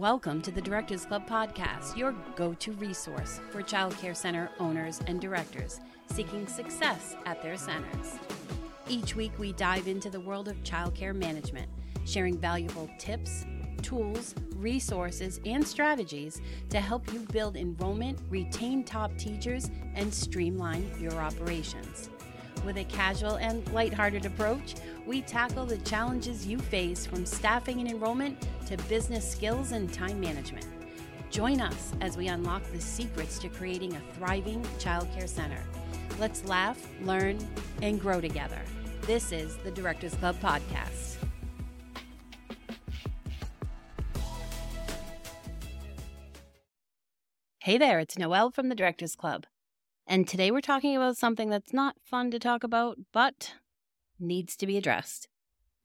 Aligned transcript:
Welcome 0.00 0.40
to 0.42 0.50
the 0.50 0.62
Directors 0.62 1.04
Club 1.04 1.28
podcast, 1.28 1.94
your 1.94 2.14
go 2.34 2.54
to 2.54 2.72
resource 2.72 3.38
for 3.50 3.62
childcare 3.62 4.16
center 4.16 4.48
owners 4.58 4.98
and 5.06 5.20
directors 5.20 5.78
seeking 6.10 6.46
success 6.46 7.16
at 7.26 7.42
their 7.42 7.58
centers. 7.58 8.16
Each 8.88 9.14
week, 9.14 9.32
we 9.38 9.52
dive 9.52 9.88
into 9.88 10.08
the 10.08 10.18
world 10.18 10.48
of 10.48 10.56
childcare 10.62 11.14
management, 11.14 11.68
sharing 12.06 12.38
valuable 12.38 12.88
tips, 12.98 13.44
tools, 13.82 14.34
resources, 14.54 15.38
and 15.44 15.68
strategies 15.68 16.40
to 16.70 16.80
help 16.80 17.12
you 17.12 17.20
build 17.30 17.58
enrollment, 17.58 18.18
retain 18.30 18.84
top 18.84 19.14
teachers, 19.18 19.70
and 19.94 20.14
streamline 20.14 20.90
your 20.98 21.12
operations. 21.20 22.08
With 22.64 22.78
a 22.78 22.84
casual 22.84 23.36
and 23.36 23.70
lighthearted 23.74 24.24
approach, 24.24 24.76
we 25.06 25.22
tackle 25.22 25.66
the 25.66 25.78
challenges 25.78 26.46
you 26.46 26.58
face 26.58 27.06
from 27.06 27.24
staffing 27.24 27.80
and 27.80 27.88
enrollment 27.88 28.46
to 28.66 28.76
business 28.88 29.28
skills 29.28 29.72
and 29.72 29.92
time 29.92 30.20
management. 30.20 30.66
Join 31.30 31.60
us 31.60 31.92
as 32.00 32.16
we 32.16 32.28
unlock 32.28 32.62
the 32.72 32.80
secrets 32.80 33.38
to 33.38 33.48
creating 33.48 33.94
a 33.94 34.00
thriving 34.14 34.62
childcare 34.78 35.28
center. 35.28 35.62
Let's 36.18 36.44
laugh, 36.44 36.86
learn, 37.02 37.38
and 37.82 38.00
grow 38.00 38.20
together. 38.20 38.60
This 39.02 39.32
is 39.32 39.56
the 39.58 39.70
Directors 39.70 40.14
Club 40.14 40.36
Podcast. 40.40 41.16
Hey 47.62 47.78
there, 47.78 48.00
it's 48.00 48.18
Noelle 48.18 48.50
from 48.50 48.68
the 48.68 48.74
Directors 48.74 49.14
Club. 49.14 49.46
And 50.06 50.26
today 50.26 50.50
we're 50.50 50.60
talking 50.60 50.96
about 50.96 51.16
something 51.16 51.50
that's 51.50 51.72
not 51.72 51.94
fun 52.02 52.30
to 52.32 52.38
talk 52.38 52.64
about, 52.64 52.98
but 53.12 53.54
needs 54.20 54.56
to 54.56 54.66
be 54.66 54.76
addressed 54.76 55.28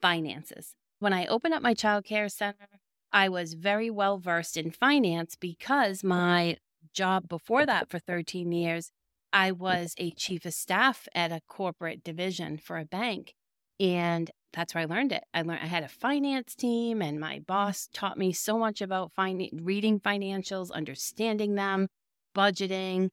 finances. 0.02 0.76
When 1.00 1.14
I 1.14 1.26
opened 1.26 1.54
up 1.54 1.62
my 1.62 1.74
childcare 1.74 2.32
center, 2.32 2.80
I 3.12 3.30
was 3.30 3.54
very 3.54 3.90
well 3.90 4.18
versed 4.18 4.58
in 4.58 4.72
finance 4.72 5.36
because 5.36 6.04
my 6.04 6.58
job 6.94 7.28
before 7.28 7.66
that 7.66 7.90
for 7.90 8.00
13 8.00 8.52
years, 8.52 8.92
I 9.34 9.52
was 9.52 9.94
a 9.98 10.12
chief 10.12 10.46
of 10.46 10.54
staff 10.54 11.08
at 11.14 11.32
a 11.32 11.42
corporate 11.48 12.04
division 12.04 12.58
for 12.58 12.78
a 12.78 12.86
bank. 12.86 13.34
And 13.80 14.32
that's 14.54 14.74
where 14.74 14.84
I 14.84 14.86
learned 14.86 15.12
it. 15.12 15.24
I 15.34 15.42
learned 15.42 15.60
I 15.62 15.68
had 15.68 15.84
a 15.84 15.90
finance 15.90 16.56
team, 16.56 17.02
and 17.02 17.20
my 17.20 17.40
boss 17.40 17.90
taught 17.94 18.18
me 18.18 18.32
so 18.32 18.58
much 18.58 18.82
about 18.82 19.12
fin- 19.14 19.50
reading 19.62 20.00
financials, 20.00 20.72
understanding 20.72 21.56
them, 21.56 21.90
budgeting, 22.34 23.10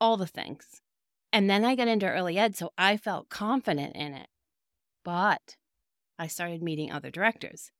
all 0.00 0.16
the 0.16 0.26
things. 0.26 0.80
And 1.32 1.50
then 1.50 1.64
I 1.64 1.74
got 1.74 1.88
into 1.88 2.08
early 2.08 2.38
ed, 2.38 2.56
so 2.56 2.70
I 2.78 2.96
felt 2.96 3.28
confident 3.28 3.96
in 3.96 4.14
it. 4.14 4.28
But 5.04 5.56
I 6.18 6.26
started 6.26 6.62
meeting 6.62 6.90
other 6.90 7.10
directors 7.10 7.70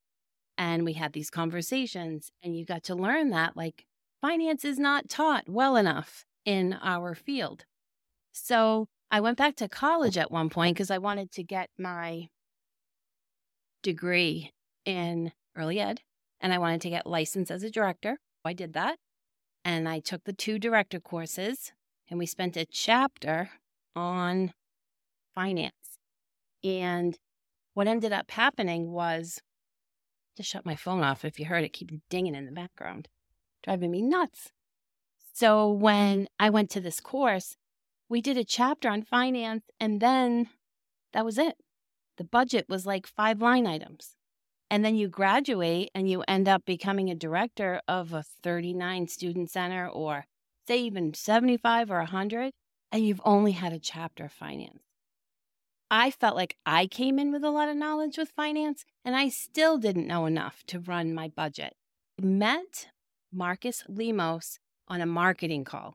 and 0.56 0.84
we 0.84 0.92
had 0.92 1.12
these 1.12 1.31
conversations, 1.31 2.31
and 2.42 2.56
you 2.56 2.64
got 2.64 2.84
to 2.84 2.94
learn 2.94 3.31
that 3.31 3.56
like 3.56 3.86
finance 4.20 4.64
is 4.64 4.78
not 4.78 5.08
taught 5.08 5.48
well 5.48 5.77
enough 5.77 6.25
in 6.44 6.78
our 6.83 7.14
field. 7.14 7.64
So 8.33 8.86
I 9.11 9.20
went 9.20 9.39
back 9.39 9.56
to 9.56 9.69
college 9.69 10.16
at 10.19 10.31
one 10.31 10.48
point 10.50 10.77
because 10.77 10.91
I 10.91 10.98
wanted 10.98 11.31
to 11.33 11.42
get 11.42 11.70
my 11.78 12.28
degree 13.83 14.53
in 14.84 15.33
early 15.56 15.78
ed 15.81 16.00
and 16.41 16.53
I 16.53 16.59
wanted 16.59 16.81
to 16.83 16.91
get 16.91 17.06
licensed 17.06 17.50
as 17.50 17.62
a 17.62 17.70
director. 17.70 18.19
I 18.44 18.53
did 18.53 18.72
that. 18.75 18.98
And 19.64 19.88
I 19.88 20.00
took 20.00 20.25
the 20.25 20.33
two 20.33 20.59
director 20.59 21.00
courses 21.00 21.72
and 22.09 22.19
we 22.19 22.27
spent 22.27 22.56
a 22.56 22.66
chapter 22.66 23.50
on 23.94 24.53
finance. 25.34 25.83
And 26.64 27.18
what 27.74 27.86
ended 27.86 28.12
up 28.12 28.30
happening 28.30 28.90
was 28.90 29.40
just 30.36 30.50
shut 30.50 30.66
my 30.66 30.74
phone 30.74 31.02
off 31.02 31.24
if 31.24 31.38
you 31.38 31.46
heard 31.46 31.62
it 31.62 31.72
keep 31.72 31.90
dinging 32.08 32.34
in 32.34 32.46
the 32.46 32.52
background, 32.52 33.08
driving 33.62 33.90
me 33.90 34.02
nuts. 34.02 34.50
So 35.32 35.70
when 35.70 36.28
I 36.38 36.50
went 36.50 36.70
to 36.70 36.80
this 36.80 37.00
course, 37.00 37.56
we 38.08 38.20
did 38.20 38.36
a 38.36 38.44
chapter 38.44 38.88
on 38.88 39.03
finance 39.03 39.64
and 39.78 40.00
then 40.00 40.48
that 41.12 41.24
was 41.24 41.38
it. 41.38 41.56
The 42.16 42.24
budget 42.24 42.66
was 42.69 42.86
like 42.86 43.06
five 43.06 43.42
line 43.42 43.66
items. 43.66 44.16
And 44.70 44.84
then 44.84 44.97
you 44.97 45.08
graduate 45.08 45.91
and 45.94 46.08
you 46.08 46.24
end 46.26 46.48
up 46.48 46.64
becoming 46.64 47.10
a 47.10 47.14
director 47.14 47.80
of 47.86 48.12
a 48.12 48.24
39 48.42 49.08
student 49.08 49.50
center 49.50 49.88
or 49.88 50.24
say 50.66 50.78
even 50.78 51.14
75 51.14 51.91
or 51.91 51.98
100 51.98 52.53
and 52.91 53.06
you've 53.06 53.20
only 53.24 53.53
had 53.53 53.72
a 53.72 53.78
chapter 53.78 54.26
of 54.26 54.32
finance. 54.32 54.82
I 55.97 56.10
felt 56.10 56.34
like 56.34 56.56
I 56.66 56.88
came 56.88 57.21
in 57.21 57.31
with 57.31 57.44
a 57.44 57.53
lot 57.53 57.69
of 57.69 57.77
knowledge 57.77 58.19
with 58.19 58.31
finance, 58.31 58.84
and 59.05 59.15
I 59.15 59.28
still 59.28 59.78
didn't 59.78 60.09
know 60.09 60.27
enough 60.27 60.65
to 60.66 60.81
run 60.81 61.15
my 61.15 61.28
budget. 61.28 61.77
I 62.21 62.27
met 62.27 62.88
Marcus 63.32 63.84
Lemonis 63.88 64.59
on 64.88 65.00
a 65.00 65.06
marketing 65.06 65.62
call, 65.62 65.94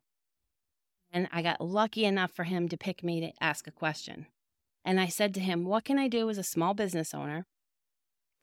and 1.12 1.28
I 1.34 1.42
got 1.42 1.60
lucky 1.60 2.06
enough 2.06 2.32
for 2.32 2.46
him 2.46 2.70
to 2.70 2.78
pick 2.78 3.04
me 3.04 3.20
to 3.20 3.34
ask 3.42 3.68
a 3.68 3.72
question. 3.72 4.28
And 4.86 5.02
I 5.02 5.08
said 5.08 5.34
to 5.34 5.42
him, 5.42 5.66
What 5.66 5.84
can 5.84 6.00
I 6.00 6.08
do 6.08 6.30
as 6.30 6.38
a 6.38 6.44
small 6.44 6.74
business 6.74 7.14
owner 7.14 7.46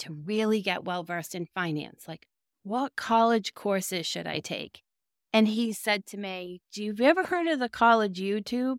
to 0.01 0.13
really 0.13 0.61
get 0.61 0.85
well 0.85 1.05
versed 1.05 1.35
in 1.35 1.47
finance? 1.47 2.05
Like, 2.07 2.27
what 2.65 2.97
college 2.97 3.55
courses 3.55 4.05
should 4.05 4.27
I 4.27 4.41
take? 4.41 4.83
And 5.33 5.49
he 5.49 5.73
said 5.73 6.05
to 6.09 6.19
me, 6.19 6.61
Do 6.71 6.85
you 6.85 6.95
ever 7.01 7.25
heard 7.25 7.47
of 7.47 7.61
the 7.61 7.71
college 7.71 8.21
YouTube? 8.21 8.77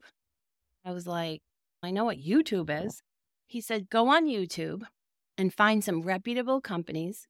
I 0.85 0.91
was 0.91 1.07
like, 1.07 1.41
I 1.83 1.91
know 1.91 2.05
what 2.05 2.17
YouTube 2.17 2.69
is. 2.85 3.01
He 3.45 3.61
said, 3.61 3.89
go 3.89 4.09
on 4.09 4.25
YouTube 4.25 4.83
and 5.37 5.53
find 5.53 5.83
some 5.83 6.01
reputable 6.01 6.59
companies 6.61 7.27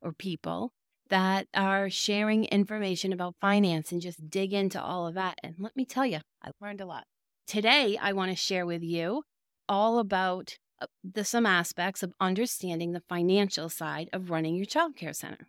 or 0.00 0.12
people 0.12 0.72
that 1.10 1.48
are 1.54 1.90
sharing 1.90 2.44
information 2.46 3.12
about 3.12 3.34
finance 3.40 3.92
and 3.92 4.00
just 4.00 4.30
dig 4.30 4.52
into 4.52 4.80
all 4.80 5.06
of 5.06 5.14
that. 5.14 5.38
And 5.42 5.56
let 5.58 5.76
me 5.76 5.84
tell 5.84 6.06
you, 6.06 6.20
I 6.42 6.50
learned 6.60 6.80
a 6.80 6.86
lot. 6.86 7.04
Today, 7.46 7.98
I 8.00 8.12
want 8.12 8.30
to 8.30 8.36
share 8.36 8.64
with 8.64 8.82
you 8.82 9.24
all 9.68 9.98
about 9.98 10.56
uh, 10.80 10.86
the 11.04 11.24
some 11.24 11.46
aspects 11.46 12.02
of 12.02 12.14
understanding 12.20 12.92
the 12.92 13.02
financial 13.08 13.68
side 13.68 14.08
of 14.12 14.30
running 14.30 14.54
your 14.54 14.66
childcare 14.66 15.14
center 15.14 15.48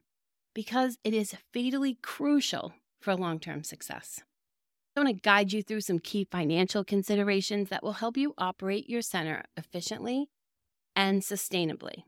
because 0.54 0.98
it 1.04 1.14
is 1.14 1.36
fatally 1.54 1.98
crucial 2.02 2.74
for 3.00 3.16
long-term 3.16 3.64
success. 3.64 4.22
I 4.96 5.00
want 5.00 5.16
to 5.16 5.22
guide 5.22 5.54
you 5.54 5.64
through 5.64 5.82
some 5.82 6.00
key 6.00 6.28
financial 6.30 6.84
considerations 6.84 7.70
that 7.70 7.82
will 7.82 7.94
help 7.94 8.18
you 8.18 8.34
operate 8.38 8.90
your 8.90 9.02
center 9.02 9.46
efficiently 9.56 10.30
and 10.98 11.22
sustainably. 11.22 12.04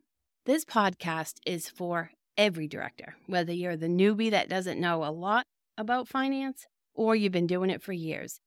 This 0.45 0.65
podcast 0.65 1.35
is 1.45 1.69
for 1.69 2.11
every 2.37 2.67
director, 2.67 3.15
whether 3.25 3.53
you're 3.53 3.77
the 3.77 3.87
newbie 3.87 4.31
that 4.31 4.49
doesn't 4.49 4.81
know 4.81 5.05
a 5.05 5.11
lot 5.11 5.45
about 5.77 6.09
finance 6.09 6.67
or 6.93 7.15
you've 7.15 7.31
been 7.31 7.47
doing 7.47 7.69
it 7.69 7.81
for 7.81 7.93
years. 7.93 8.41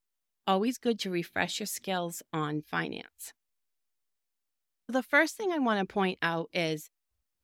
Always 0.46 0.76
good 0.76 0.98
to 1.00 1.10
refresh 1.10 1.58
your 1.58 1.66
skills 1.66 2.22
on 2.30 2.60
finance. 2.60 3.32
The 4.86 5.02
first 5.02 5.36
thing 5.36 5.50
I 5.50 5.58
want 5.58 5.80
to 5.80 5.92
point 5.92 6.18
out 6.20 6.50
is 6.52 6.90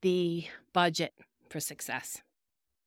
the 0.03 0.45
budget 0.73 1.13
for 1.49 1.59
success. 1.59 2.21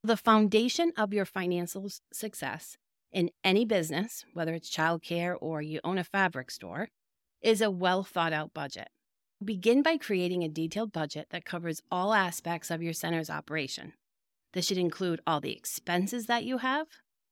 The 0.05 0.17
foundation 0.17 0.93
of 0.97 1.13
your 1.13 1.25
financial 1.25 1.89
success 2.13 2.77
in 3.13 3.31
any 3.45 3.65
business, 3.65 4.25
whether 4.33 4.55
it's 4.55 4.75
childcare 4.75 5.37
or 5.41 5.63
you 5.63 5.81
own 5.85 5.99
a 5.99 6.05
fabric 6.05 6.51
store, 6.51 6.89
is 7.41 7.61
a 7.61 7.71
well 7.71 8.03
thought 8.03 8.33
out 8.33 8.53
budget. 8.53 8.89
Begin 9.45 9.83
by 9.83 9.97
creating 9.99 10.43
a 10.43 10.49
detailed 10.49 10.93
budget 10.93 11.29
that 11.31 11.45
covers 11.45 11.83
all 11.91 12.15
aspects 12.15 12.71
of 12.71 12.83
your 12.83 12.93
center's 12.93 13.31
operation. 13.31 13.93
This 14.53 14.67
should 14.67 14.79
include 14.79 15.21
all 15.27 15.41
the 15.41 15.57
expenses 15.57 16.27
that 16.27 16.45
you 16.45 16.59
have, 16.59 16.87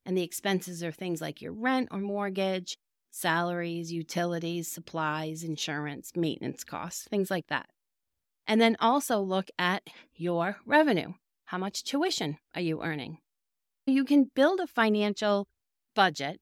and 0.05 0.17
the 0.17 0.23
expenses 0.23 0.85
are 0.85 0.93
things 0.93 1.21
like 1.21 1.41
your 1.41 1.53
rent 1.53 1.89
or 1.91 1.99
mortgage, 1.99 2.77
salaries, 3.11 3.93
utilities, 3.93 4.69
supplies, 4.69 5.43
insurance, 5.43 6.13
maintenance 6.15 6.65
costs, 6.65 7.07
things 7.09 7.31
like 7.31 7.47
that. 7.47 7.67
And 8.47 8.61
then 8.61 8.77
also 8.81 9.21
look 9.21 9.49
at 9.59 9.83
your 10.15 10.59
revenue. 10.67 11.15
How 11.47 11.59
much 11.59 11.85
tuition 11.85 12.39
are 12.55 12.61
you 12.61 12.83
earning? 12.83 13.19
You 13.87 14.05
can 14.05 14.31
build 14.35 14.61
a 14.61 14.67
financial 14.67 15.47
budget 15.95 16.41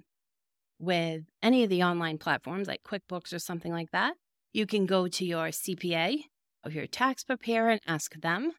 with 0.79 1.23
any 1.43 1.63
of 1.63 1.71
the 1.71 1.83
online 1.83 2.19
platforms 2.19 2.67
like 2.67 2.83
QuickBooks 2.83 3.33
or 3.33 3.39
something 3.39 3.73
like 3.73 3.91
that, 3.93 4.15
you 4.53 4.67
can 4.67 4.85
go 4.85 5.09
to 5.09 5.25
your 5.25 5.49
CPA 5.49 6.25
or 6.65 6.71
your 6.71 6.87
tax 6.87 7.25
preparer 7.25 7.71
and 7.71 7.81
ask 7.87 8.15
them. 8.21 8.53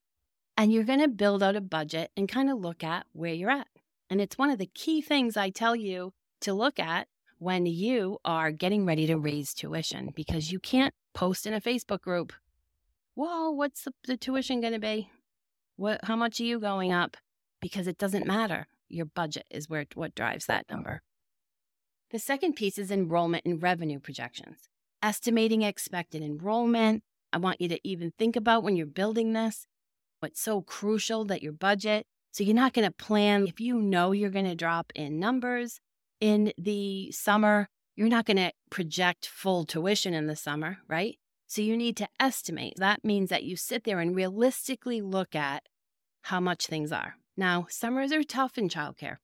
And 0.56 0.72
you're 0.72 0.84
going 0.84 1.01
to 1.01 1.07
build 1.07 1.42
out 1.42 1.56
a 1.56 1.62
budget 1.62 2.12
and 2.16 2.30
kind 2.30 2.50
of 2.50 2.60
look 2.60 2.84
at 2.84 3.06
where 3.12 3.34
you're 3.34 3.50
at. 3.50 3.68
And 4.10 4.22
it's 4.22 4.38
one 4.38 4.50
of 4.50 4.60
the 4.60 4.69
key 4.74 5.01
things 5.01 5.36
I 5.36 5.50
tell 5.50 5.75
you 5.75 6.13
to 6.42 6.54
look 6.54 6.80
at 6.80 7.07
when 7.40 7.66
you 7.66 8.19
are 8.24 8.51
getting 8.51 8.86
ready 8.86 9.07
to 9.07 9.18
raise 9.18 9.54
tuition 9.54 10.12
because 10.16 10.51
you 10.51 10.60
can't 10.60 10.94
post 11.13 11.45
in 11.45 11.54
a 11.54 11.62
Facebook 11.62 12.01
group, 12.01 12.31
well, 13.16 13.56
what's 13.56 13.84
the, 13.84 13.94
the 14.06 14.18
tuition 14.18 14.62
going 14.62 14.74
to 14.74 14.80
be? 14.80 15.10
What, 15.75 16.01
how 16.04 16.16
much 16.16 16.40
are 16.40 16.45
you 16.45 16.60
going 16.60 16.92
up? 16.92 17.18
Because 17.60 17.88
it 17.88 17.98
doesn't 17.98 18.28
matter 18.28 18.68
your 18.89 19.06
budget 19.06 19.45
is 19.50 19.69
where 19.69 19.85
what 19.95 20.15
drives 20.15 20.45
that 20.45 20.65
uh-huh. 20.69 20.75
number. 20.75 21.01
The 22.12 22.19
second 22.19 22.53
piece 22.53 22.77
is 22.77 22.91
enrollment 22.91 23.45
and 23.45 23.62
revenue 23.62 24.00
projections. 24.00 24.69
Estimating 25.01 25.63
expected 25.63 26.21
enrollment. 26.21 27.03
I 27.31 27.38
want 27.38 27.59
you 27.59 27.68
to 27.69 27.80
even 27.88 28.13
think 28.18 28.35
about 28.35 28.63
when 28.63 28.75
you're 28.75 28.85
building 28.85 29.33
this 29.33 29.65
what's 30.24 30.39
so 30.39 30.62
crucial 30.62 31.25
that 31.25 31.44
your 31.44 31.51
budget 31.51 32.07
So 32.31 32.45
you're 32.45 32.56
not 32.56 32.71
going 32.74 32.88
to 32.88 32.91
plan 32.91 33.45
if 33.45 33.59
you 33.59 33.80
know 33.80 34.13
you're 34.13 34.30
going 34.30 34.45
to 34.45 34.56
drop 34.56 34.91
in 34.95 35.19
numbers 35.19 35.81
in 36.21 36.53
the 36.57 37.12
summer, 37.12 37.68
you're 37.95 38.07
not 38.07 38.25
going 38.25 38.38
to 38.38 38.53
project 38.71 39.27
full 39.27 39.65
tuition 39.65 40.13
in 40.13 40.27
the 40.27 40.35
summer, 40.35 40.77
right? 40.88 41.19
So 41.47 41.62
you 41.62 41.75
need 41.75 41.97
to 41.97 42.07
estimate. 42.19 42.75
That 42.77 43.03
means 43.03 43.30
that 43.30 43.44
you 43.44 43.57
sit 43.57 43.83
there 43.83 44.00
and 44.00 44.15
realistically 44.15 45.01
look 45.01 45.35
at 45.35 45.63
how 46.24 46.39
much 46.39 46.68
things 46.68 46.91
are. 46.91 47.18
Now, 47.35 47.65
summers 47.69 48.12
are 48.12 48.24
tough 48.24 48.57
in 48.57 48.69
childcare 48.69 49.18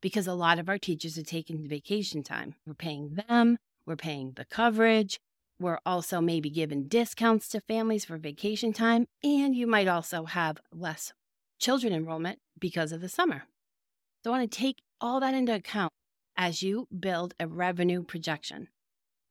because 0.00 0.26
a 0.26 0.34
lot 0.34 0.58
of 0.58 0.68
our 0.68 0.78
teachers 0.78 1.16
are 1.16 1.22
taking 1.22 1.68
vacation 1.68 2.22
time. 2.22 2.56
We're 2.66 2.74
paying 2.74 3.20
them, 3.28 3.58
we're 3.86 3.96
paying 3.96 4.32
the 4.34 4.44
coverage, 4.44 5.20
we're 5.60 5.78
also 5.86 6.20
maybe 6.20 6.50
giving 6.50 6.88
discounts 6.88 7.48
to 7.50 7.60
families 7.60 8.04
for 8.04 8.18
vacation 8.18 8.72
time, 8.72 9.06
and 9.22 9.54
you 9.54 9.66
might 9.66 9.86
also 9.86 10.24
have 10.24 10.58
less 10.72 11.12
children 11.60 11.92
enrollment 11.92 12.40
because 12.58 12.90
of 12.90 13.00
the 13.00 13.08
summer. 13.08 13.44
So 14.24 14.32
I 14.32 14.38
want 14.38 14.50
to 14.50 14.58
take 14.58 14.82
all 15.00 15.20
that 15.20 15.34
into 15.34 15.54
account 15.54 15.92
as 16.36 16.62
you 16.62 16.88
build 16.98 17.34
a 17.38 17.46
revenue 17.46 18.02
projection 18.02 18.68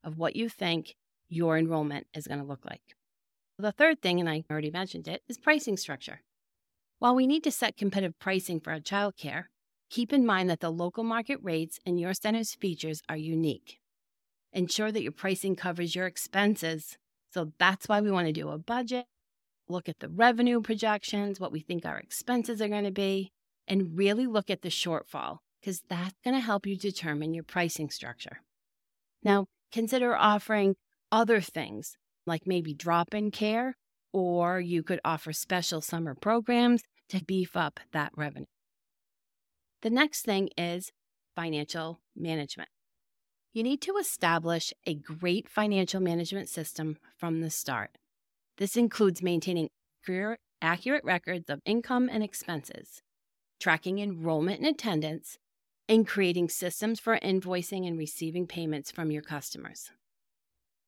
of 0.03 0.17
what 0.17 0.37
you 0.37 0.47
think 0.47 0.95
your 1.27 1.57
enrollment 1.57 2.07
is 2.13 2.27
going 2.27 2.39
to 2.39 2.45
look 2.45 2.65
like. 2.65 2.81
The 3.57 3.71
third 3.71 4.01
thing, 4.01 4.19
and 4.19 4.29
I 4.29 4.43
already 4.49 4.71
mentioned 4.71 5.07
it, 5.07 5.21
is 5.27 5.37
pricing 5.37 5.75
structure. 5.75 6.21
While 7.01 7.15
we 7.15 7.25
need 7.25 7.44
to 7.45 7.51
set 7.51 7.77
competitive 7.77 8.19
pricing 8.19 8.59
for 8.59 8.74
our 8.74 8.80
childcare, 8.80 9.45
keep 9.89 10.13
in 10.13 10.24
mind 10.24 10.51
that 10.51 10.59
the 10.59 10.69
local 10.69 11.03
market 11.03 11.39
rates 11.42 11.80
and 11.83 12.00
your 12.00 12.13
center's 12.13 12.53
features 12.53 13.01
are 13.09 13.18
unique. 13.18 13.80
Ensure 14.53 14.92
that 14.92 15.01
your 15.01 15.12
pricing 15.12 15.56
covers 15.56 15.95
your 15.95 16.06
expenses. 16.06 17.00
So 17.33 17.53
that's 17.57 17.89
why 17.89 18.01
we 18.01 18.12
want 18.12 18.27
to 18.27 18.31
do 18.31 18.50
a 18.50 18.59
budget, 18.59 19.07
look 19.68 19.89
at 19.89 19.98
the 19.98 20.09
revenue 20.09 20.62
projections, 20.62 21.39
what 21.39 21.51
we 21.51 21.59
think 21.59 21.88
our 21.88 21.98
expenses 21.98 22.62
are 22.62 22.68
going 22.68 22.83
to 22.83 22.92
be, 22.92 23.31
and 23.68 23.98
really 23.98 24.27
look 24.27 24.51
at 24.51 24.62
the 24.62 24.69
shortfall 24.69 25.39
because 25.59 25.81
that's 25.89 26.19
going 26.24 26.36
to 26.36 26.39
help 26.39 26.68
you 26.68 26.77
determine 26.77 27.33
your 27.33 27.44
pricing 27.44 27.89
structure. 27.89 28.44
Now, 29.24 29.48
consider 29.71 30.15
offering 30.15 30.75
other 31.12 31.42
things 31.42 31.98
like 32.27 32.45
maybe 32.45 32.75
drop 32.75 33.15
in 33.15 33.31
care, 33.31 33.75
or 34.13 34.59
you 34.59 34.83
could 34.83 34.99
offer 35.05 35.33
special 35.33 35.81
summer 35.81 36.15
programs 36.15 36.81
to 37.09 37.23
beef 37.23 37.55
up 37.55 37.79
that 37.91 38.11
revenue. 38.15 38.45
The 39.81 39.89
next 39.89 40.23
thing 40.23 40.49
is 40.57 40.91
financial 41.35 41.99
management. 42.15 42.69
You 43.53 43.63
need 43.63 43.81
to 43.81 43.97
establish 43.97 44.73
a 44.85 44.95
great 44.95 45.49
financial 45.49 45.99
management 45.99 46.49
system 46.49 46.97
from 47.17 47.41
the 47.41 47.49
start. 47.49 47.97
This 48.57 48.77
includes 48.77 49.21
maintaining 49.21 49.69
accurate 50.61 51.03
records 51.03 51.49
of 51.49 51.59
income 51.65 52.09
and 52.11 52.23
expenses, 52.23 53.01
tracking 53.59 53.99
enrollment 53.99 54.59
and 54.59 54.67
attendance, 54.67 55.37
and 55.89 56.07
creating 56.07 56.47
systems 56.47 56.99
for 56.99 57.19
invoicing 57.19 57.87
and 57.87 57.97
receiving 57.97 58.47
payments 58.47 58.91
from 58.91 59.11
your 59.11 59.21
customers. 59.21 59.91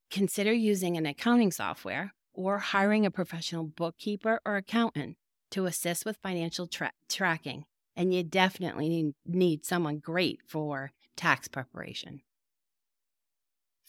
Consider 0.09 0.53
using 0.53 0.95
an 0.95 1.05
accounting 1.05 1.51
software 1.51 2.13
or 2.33 2.59
hiring 2.59 3.06
a 3.06 3.12
professional 3.12 3.63
bookkeeper 3.63 4.39
or 4.45 4.56
accountant 4.56 5.18
to 5.51 5.65
assist 5.65 6.06
with 6.06 6.18
financial 6.24 6.68
tra- 6.68 6.91
tracking. 7.09 7.65
And 7.95 8.13
you 8.13 8.24
definitely 8.24 8.89
need, 8.89 9.13
need 9.25 9.65
someone 9.65 10.00
great 10.00 10.39
for 10.47 10.91
tax 11.15 11.47
preparation. 11.47 12.21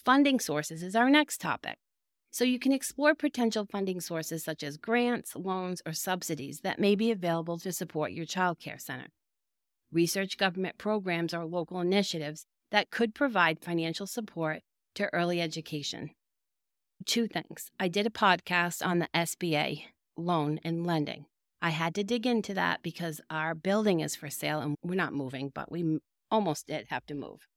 Funding 0.04 0.38
sources 0.38 0.82
is 0.82 0.94
our 0.94 1.08
next 1.08 1.40
topic. 1.40 1.78
So 2.30 2.44
you 2.44 2.58
can 2.58 2.72
explore 2.72 3.14
potential 3.14 3.64
funding 3.70 4.00
sources 4.00 4.44
such 4.44 4.62
as 4.62 4.76
grants, 4.76 5.36
loans, 5.36 5.80
or 5.86 5.92
subsidies 5.92 6.60
that 6.60 6.80
may 6.80 6.96
be 6.96 7.10
available 7.10 7.58
to 7.60 7.72
support 7.72 8.12
your 8.12 8.26
child 8.26 8.58
care 8.58 8.78
center. 8.78 9.06
Research 9.92 10.36
government 10.36 10.76
programs 10.76 11.32
or 11.32 11.46
local 11.46 11.80
initiatives 11.80 12.44
that 12.72 12.90
could 12.90 13.14
provide 13.14 13.60
financial 13.60 14.06
support 14.06 14.62
to 14.96 15.08
early 15.14 15.40
education. 15.40 16.10
Two 17.04 17.26
things. 17.26 17.70
I 17.78 17.88
did 17.88 18.06
a 18.06 18.10
podcast 18.10 18.84
on 18.84 18.98
the 18.98 19.08
SBA 19.14 19.84
loan 20.16 20.60
and 20.64 20.86
lending. 20.86 21.26
I 21.60 21.70
had 21.70 21.94
to 21.94 22.04
dig 22.04 22.26
into 22.26 22.54
that 22.54 22.82
because 22.82 23.20
our 23.30 23.54
building 23.54 24.00
is 24.00 24.14
for 24.14 24.28
sale 24.28 24.60
and 24.60 24.76
we're 24.82 24.94
not 24.94 25.14
moving, 25.14 25.50
but 25.54 25.72
we 25.72 25.98
almost 26.30 26.66
did 26.66 26.86
have 26.90 27.06
to 27.06 27.14
move. 27.14 27.48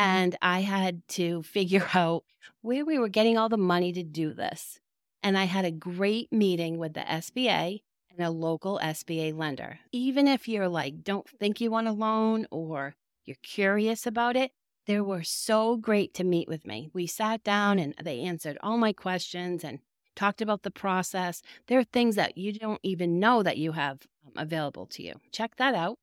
Mm-hmm. 0.00 0.06
And 0.06 0.38
I 0.42 0.60
had 0.60 1.06
to 1.08 1.42
figure 1.54 1.88
out 1.94 2.24
where 2.62 2.84
we 2.84 2.98
were 2.98 3.08
getting 3.08 3.38
all 3.38 3.48
the 3.48 3.56
money 3.56 3.92
to 3.92 4.02
do 4.02 4.32
this. 4.32 4.80
And 5.22 5.38
I 5.38 5.44
had 5.44 5.64
a 5.64 5.70
great 5.70 6.32
meeting 6.32 6.78
with 6.78 6.94
the 6.94 7.00
SBA 7.00 7.82
and 8.10 8.26
a 8.26 8.30
local 8.30 8.80
SBA 8.82 9.36
lender. 9.36 9.80
Even 9.92 10.28
if 10.28 10.48
you're 10.48 10.68
like, 10.68 11.02
don't 11.02 11.28
think 11.28 11.60
you 11.60 11.70
want 11.70 11.88
a 11.88 11.92
loan 11.92 12.46
or 12.50 12.94
you're 13.24 13.36
curious 13.42 14.06
about 14.06 14.36
it, 14.36 14.52
they 14.86 15.00
were 15.00 15.22
so 15.22 15.76
great 15.76 16.14
to 16.14 16.24
meet 16.24 16.48
with 16.48 16.66
me. 16.66 16.88
We 16.92 17.06
sat 17.06 17.42
down 17.42 17.78
and 17.78 17.94
they 18.02 18.20
answered 18.20 18.56
all 18.62 18.78
my 18.78 18.92
questions 18.92 19.64
and 19.64 19.80
talked 20.14 20.40
about 20.40 20.62
the 20.62 20.70
process. 20.70 21.42
There 21.66 21.78
are 21.78 21.84
things 21.84 22.14
that 22.16 22.38
you 22.38 22.52
don't 22.52 22.80
even 22.82 23.18
know 23.20 23.42
that 23.42 23.58
you 23.58 23.72
have 23.72 24.06
um, 24.24 24.32
available 24.36 24.86
to 24.86 25.02
you. 25.02 25.14
Check 25.32 25.56
that 25.56 25.74
out. 25.74 25.98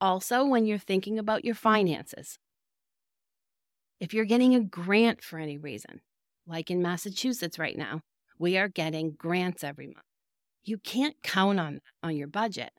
Also, 0.00 0.44
when 0.44 0.66
you're 0.66 0.78
thinking 0.78 1.18
about 1.18 1.44
your 1.44 1.54
finances, 1.54 2.38
if 3.98 4.12
you're 4.12 4.24
getting 4.24 4.54
a 4.54 4.60
grant 4.60 5.22
for 5.22 5.38
any 5.38 5.56
reason, 5.56 6.00
like 6.46 6.70
in 6.70 6.82
Massachusetts 6.82 7.58
right 7.58 7.78
now, 7.78 8.00
we 8.38 8.58
are 8.58 8.68
getting 8.68 9.12
grants 9.12 9.64
every 9.64 9.86
month. 9.86 10.04
You 10.64 10.78
can't 10.78 11.16
count 11.22 11.58
on 11.58 11.80
on 12.02 12.16
your 12.16 12.28
budget 12.28 12.72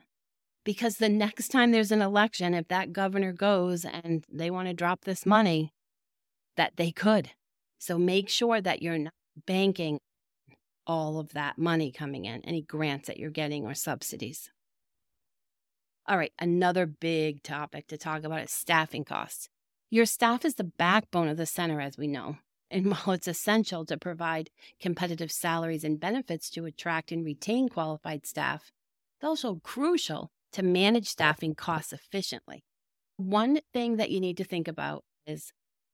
because 0.63 0.97
the 0.97 1.09
next 1.09 1.49
time 1.49 1.71
there's 1.71 1.91
an 1.91 2.01
election, 2.01 2.53
if 2.53 2.67
that 2.69 2.93
governor 2.93 3.33
goes 3.33 3.85
and 3.85 4.23
they 4.31 4.49
want 4.49 4.67
to 4.67 4.73
drop 4.73 5.03
this 5.03 5.25
money, 5.25 5.73
that 6.55 6.77
they 6.77 6.91
could. 6.91 7.31
So 7.79 7.97
make 7.97 8.29
sure 8.29 8.61
that 8.61 8.81
you're 8.81 8.97
not 8.97 9.13
banking 9.45 9.99
all 10.85 11.19
of 11.19 11.33
that 11.33 11.57
money 11.57 11.91
coming 11.91 12.25
in, 12.25 12.43
any 12.45 12.61
grants 12.61 13.07
that 13.07 13.17
you're 13.17 13.29
getting 13.29 13.65
or 13.65 13.73
subsidies. 13.73 14.49
All 16.07 16.17
right, 16.17 16.33
another 16.37 16.85
big 16.85 17.43
topic 17.43 17.87
to 17.87 17.97
talk 17.97 18.23
about 18.23 18.43
is 18.43 18.51
staffing 18.51 19.05
costs. 19.05 19.47
Your 19.89 20.05
staff 20.05 20.43
is 20.43 20.55
the 20.55 20.63
backbone 20.63 21.29
of 21.29 21.37
the 21.37 21.45
center, 21.45 21.79
as 21.79 21.97
we 21.97 22.07
know. 22.07 22.37
And 22.69 22.87
while 22.91 23.11
it's 23.11 23.27
essential 23.27 23.85
to 23.85 23.97
provide 23.97 24.49
competitive 24.81 25.31
salaries 25.31 25.83
and 25.83 25.99
benefits 25.99 26.49
to 26.51 26.65
attract 26.65 27.11
and 27.11 27.23
retain 27.23 27.69
qualified 27.69 28.25
staff, 28.25 28.71
it's 29.15 29.23
also 29.23 29.61
crucial 29.63 30.31
to 30.53 30.63
manage 30.63 31.07
staffing 31.07 31.55
costs 31.55 31.93
efficiently. 31.93 32.63
One 33.17 33.59
thing 33.73 33.97
that 33.97 34.09
you 34.09 34.19
need 34.19 34.37
to 34.37 34.43
think 34.43 34.67
about 34.67 35.03
is 35.27 35.51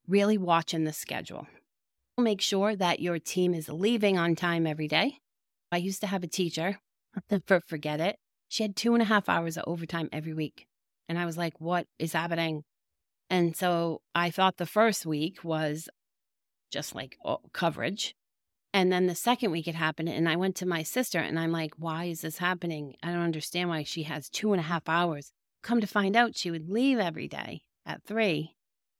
really 0.08 0.38
watching 0.38 0.84
the 0.84 0.94
schedule. 0.94 1.48
Make 2.18 2.42
sure 2.42 2.76
that 2.76 3.00
your 3.00 3.20
team 3.20 3.54
is 3.54 3.70
leaving 3.70 4.18
on 4.18 4.36
time 4.36 4.68
every 4.68 4.88
day. 4.88 5.20
I 5.72 5.78
used 5.78 6.02
to 6.02 6.08
have 6.08 6.24
a 6.24 6.28
teacher, 6.28 6.80
forget 7.68 8.00
it. 8.00 8.18
She 8.48 8.64
had 8.64 8.76
two 8.76 8.94
and 8.94 9.02
a 9.02 9.06
half 9.06 9.30
hours 9.30 9.58
of 9.58 9.64
overtime 9.68 10.10
every 10.12 10.34
week. 10.34 10.66
And 11.08 11.18
I 11.18 11.26
was 11.26 11.38
like, 11.38 11.60
what 11.60 11.86
is 11.98 12.14
happening? 12.14 12.64
And 13.30 13.56
so 13.56 14.02
I 14.16 14.32
thought 14.32 14.58
the 14.58 14.66
first 14.66 15.06
week 15.06 15.44
was 15.44 15.88
just 16.72 16.96
like 16.96 17.18
oh, 17.24 17.40
coverage. 17.54 18.16
And 18.74 18.92
then 18.92 19.08
the 19.08 19.16
second 19.16 19.52
week 19.52 19.68
it 19.68 19.76
happened. 19.76 20.10
And 20.10 20.30
I 20.30 20.36
went 20.36 20.56
to 20.58 20.66
my 20.66 20.84
sister 20.84 21.20
and 21.20 21.40
I'm 21.40 21.52
like, 21.52 21.74
why 21.78 22.06
is 22.06 22.22
this 22.22 22.38
happening? 22.38 22.96
I 23.02 23.12
don't 23.12 23.22
understand 23.22 23.70
why 23.70 23.84
she 23.84 24.04
has 24.04 24.30
two 24.30 24.54
and 24.54 24.60
a 24.60 24.64
half 24.64 24.88
hours. 24.88 25.32
Come 25.64 25.82
to 25.82 25.88
find 25.88 26.16
out, 26.16 26.38
she 26.38 26.52
would 26.52 26.70
leave 26.70 27.00
every 27.00 27.28
day 27.28 27.64
at 27.86 28.04
three 28.04 28.56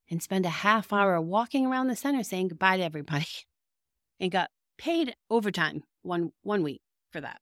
and 0.10 0.24
spend 0.24 0.46
a 0.46 0.50
half 0.50 0.92
hour 0.92 1.22
walking 1.22 1.68
around 1.68 1.88
the 1.88 1.96
center 1.96 2.24
saying 2.24 2.50
goodbye 2.50 2.78
to 2.78 2.84
everybody 2.84 3.28
and 4.20 4.32
got 4.32 4.50
paid 4.78 5.16
overtime 5.30 5.84
one, 6.02 6.32
one 6.42 6.64
week 6.64 6.82
for 7.12 7.22
that. 7.22 7.40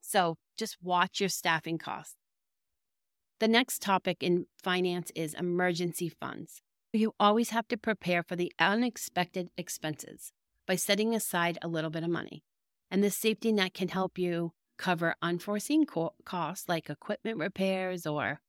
So 0.00 0.36
just 0.56 0.78
watch 0.80 1.20
your 1.20 1.28
staffing 1.28 1.78
costs. 1.78 2.14
The 3.40 3.48
next 3.48 3.82
topic 3.82 4.22
in 4.22 4.46
finance 4.62 5.12
is 5.14 5.34
emergency 5.34 6.08
funds. 6.08 6.62
You 6.92 7.12
always 7.20 7.50
have 7.50 7.68
to 7.68 7.76
prepare 7.76 8.22
for 8.22 8.34
the 8.34 8.52
unexpected 8.58 9.50
expenses 9.56 10.32
by 10.68 10.76
setting 10.76 11.14
aside 11.14 11.58
a 11.62 11.66
little 11.66 11.90
bit 11.90 12.04
of 12.04 12.10
money. 12.10 12.44
And 12.90 13.02
this 13.02 13.16
safety 13.16 13.50
net 13.50 13.74
can 13.74 13.88
help 13.88 14.18
you 14.18 14.52
cover 14.76 15.16
unforeseen 15.20 15.86
co- 15.86 16.14
costs 16.24 16.68
like 16.68 16.88
equipment 16.88 17.38
repairs 17.38 18.06
or 18.06 18.40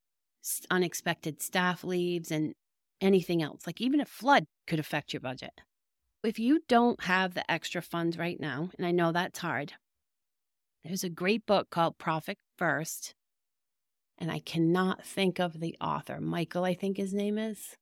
unexpected 0.69 1.41
staff 1.41 1.83
leaves 1.83 2.29
and 2.29 2.53
anything 3.01 3.41
else. 3.41 3.65
Like 3.65 3.81
even 3.81 4.01
a 4.01 4.05
flood 4.05 4.45
could 4.67 4.79
affect 4.79 5.13
your 5.13 5.21
budget. 5.21 5.61
If 6.23 6.37
you 6.37 6.59
don't 6.67 7.01
have 7.03 7.33
the 7.33 7.49
extra 7.49 7.81
funds 7.81 8.17
right 8.17 8.39
now, 8.39 8.69
and 8.77 8.85
I 8.85 8.91
know 8.91 9.11
that's 9.11 9.39
hard, 9.39 9.73
there's 10.83 11.05
a 11.05 11.09
great 11.09 11.45
book 11.45 11.69
called 11.69 11.97
Profit 11.97 12.37
First 12.57 13.15
and 14.17 14.29
I 14.29 14.39
cannot 14.39 15.05
think 15.05 15.39
of 15.39 15.61
the 15.61 15.77
author. 15.79 16.19
Michael, 16.19 16.65
I 16.65 16.73
think 16.73 16.97
his 16.97 17.13
name 17.13 17.37
is. 17.37 17.77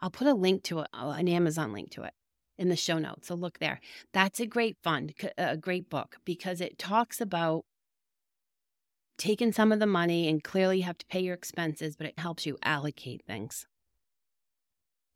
I'll 0.00 0.10
put 0.10 0.26
a 0.26 0.34
link 0.34 0.64
to 0.64 0.80
it, 0.80 0.88
an 0.92 1.28
Amazon 1.28 1.72
link 1.72 1.90
to 1.92 2.02
it 2.02 2.12
in 2.58 2.68
the 2.68 2.76
show 2.76 2.98
notes. 2.98 3.28
So 3.28 3.34
look 3.34 3.58
there. 3.58 3.80
That's 4.12 4.40
a 4.40 4.46
great 4.46 4.76
fund, 4.82 5.14
a 5.38 5.56
great 5.56 5.88
book 5.88 6.16
because 6.24 6.60
it 6.60 6.78
talks 6.78 7.20
about 7.20 7.64
taking 9.18 9.52
some 9.52 9.72
of 9.72 9.78
the 9.78 9.86
money 9.86 10.28
and 10.28 10.42
clearly 10.42 10.78
you 10.78 10.82
have 10.84 10.98
to 10.98 11.06
pay 11.06 11.20
your 11.20 11.34
expenses, 11.34 11.96
but 11.96 12.06
it 12.06 12.18
helps 12.18 12.46
you 12.46 12.58
allocate 12.62 13.24
things. 13.26 13.66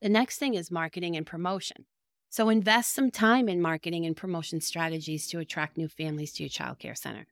The 0.02 0.08
next 0.08 0.38
thing 0.38 0.54
is 0.54 0.70
marketing 0.70 1.16
and 1.16 1.26
promotion. 1.26 1.86
So 2.28 2.48
invest 2.48 2.94
some 2.94 3.10
time 3.10 3.48
in 3.48 3.62
marketing 3.62 4.04
and 4.04 4.16
promotion 4.16 4.60
strategies 4.60 5.26
to 5.28 5.38
attract 5.38 5.78
new 5.78 5.88
families 5.88 6.32
to 6.34 6.42
your 6.42 6.50
childcare 6.50 6.96
center. 6.96 7.26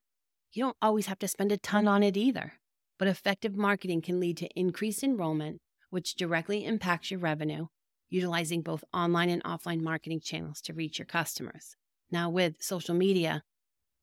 You 0.52 0.64
don't 0.64 0.76
always 0.80 1.06
have 1.06 1.18
to 1.18 1.28
spend 1.28 1.52
a 1.52 1.58
ton 1.58 1.86
on 1.88 2.02
it 2.02 2.16
either, 2.16 2.54
but 2.98 3.08
effective 3.08 3.56
marketing 3.56 4.02
can 4.02 4.20
lead 4.20 4.36
to 4.38 4.48
increased 4.58 5.02
enrollment, 5.02 5.60
which 5.90 6.14
directly 6.14 6.64
impacts 6.64 7.10
your 7.10 7.20
revenue, 7.20 7.66
utilizing 8.14 8.62
both 8.62 8.84
online 8.94 9.28
and 9.28 9.42
offline 9.42 9.80
marketing 9.80 10.20
channels 10.20 10.60
to 10.62 10.72
reach 10.72 10.98
your 10.98 11.06
customers. 11.06 11.74
Now, 12.12 12.30
with 12.30 12.62
social 12.62 12.94
media, 12.94 13.42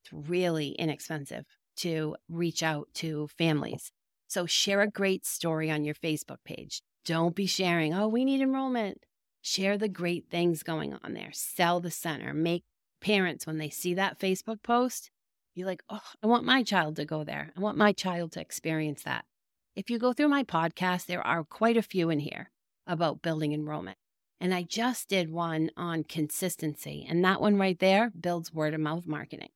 it's 0.03 0.29
really 0.29 0.71
inexpensive 0.71 1.45
to 1.77 2.17
reach 2.27 2.61
out 2.61 2.89
to 2.95 3.29
families. 3.37 3.91
So, 4.27 4.45
share 4.45 4.81
a 4.81 4.89
great 4.89 5.25
story 5.25 5.71
on 5.71 5.85
your 5.85 5.95
Facebook 5.95 6.43
page. 6.43 6.81
Don't 7.05 7.35
be 7.35 7.45
sharing, 7.45 7.93
oh, 7.93 8.09
we 8.09 8.25
need 8.25 8.41
enrollment. 8.41 9.05
Share 9.41 9.77
the 9.77 9.89
great 9.89 10.25
things 10.29 10.61
going 10.61 10.97
on 11.03 11.13
there. 11.13 11.31
Sell 11.31 11.79
the 11.79 11.89
center. 11.89 12.33
Make 12.33 12.63
parents, 13.01 13.47
when 13.47 13.57
they 13.57 13.69
see 13.69 13.93
that 13.93 14.19
Facebook 14.19 14.61
post, 14.61 15.09
be 15.55 15.63
like, 15.63 15.83
oh, 15.89 16.01
I 16.21 16.27
want 16.27 16.43
my 16.43 16.63
child 16.63 16.97
to 16.97 17.05
go 17.05 17.23
there. 17.23 17.51
I 17.55 17.59
want 17.59 17.77
my 17.77 17.93
child 17.93 18.33
to 18.33 18.41
experience 18.41 19.03
that. 19.03 19.25
If 19.75 19.89
you 19.89 19.97
go 19.97 20.11
through 20.11 20.27
my 20.27 20.43
podcast, 20.43 21.05
there 21.05 21.25
are 21.25 21.43
quite 21.45 21.77
a 21.77 21.81
few 21.81 22.09
in 22.09 22.19
here 22.19 22.51
about 22.85 23.21
building 23.21 23.53
enrollment. 23.53 23.97
And 24.41 24.55
I 24.55 24.63
just 24.63 25.07
did 25.07 25.31
one 25.31 25.69
on 25.77 26.03
consistency, 26.03 27.05
and 27.07 27.23
that 27.23 27.39
one 27.39 27.57
right 27.57 27.77
there 27.77 28.09
builds 28.19 28.51
word 28.51 28.73
of 28.73 28.79
mouth 28.79 29.05
marketing. 29.05 29.51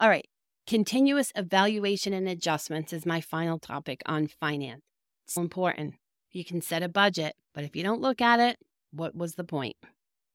All 0.00 0.08
right, 0.08 0.26
continuous 0.66 1.30
evaluation 1.36 2.12
and 2.12 2.28
adjustments 2.28 2.92
is 2.92 3.06
my 3.06 3.20
final 3.20 3.60
topic 3.60 4.02
on 4.04 4.26
finance. 4.26 4.82
It's 5.26 5.36
important. 5.36 5.94
You 6.32 6.44
can 6.44 6.60
set 6.60 6.82
a 6.82 6.88
budget, 6.88 7.36
but 7.54 7.62
if 7.62 7.76
you 7.76 7.84
don't 7.84 8.00
look 8.00 8.20
at 8.20 8.40
it, 8.40 8.58
what 8.90 9.14
was 9.14 9.36
the 9.36 9.44
point? 9.44 9.76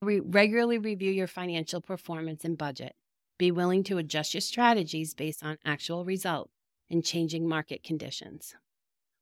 Re- 0.02 0.22
regularly 0.22 0.78
review 0.78 1.12
your 1.12 1.28
financial 1.28 1.82
performance 1.82 2.46
and 2.46 2.58
budget. 2.58 2.96
Be 3.38 3.52
willing 3.52 3.84
to 3.84 3.98
adjust 3.98 4.34
your 4.34 4.42
strategies 4.42 5.14
based 5.14 5.44
on 5.44 5.58
actual 5.66 6.06
results 6.06 6.54
and 6.90 7.04
changing 7.04 7.46
market 7.46 7.84
conditions. 7.84 8.56